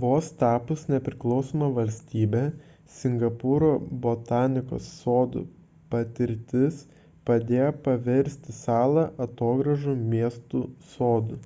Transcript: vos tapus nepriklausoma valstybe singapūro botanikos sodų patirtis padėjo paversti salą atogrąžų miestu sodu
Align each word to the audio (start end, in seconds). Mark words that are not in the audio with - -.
vos 0.00 0.26
tapus 0.40 0.80
nepriklausoma 0.94 1.68
valstybe 1.78 2.42
singapūro 2.96 3.70
botanikos 4.08 4.90
sodų 4.98 5.44
patirtis 5.96 6.82
padėjo 7.32 7.70
paversti 7.88 8.58
salą 8.60 9.06
atogrąžų 9.28 9.96
miestu 10.14 10.62
sodu 10.94 11.40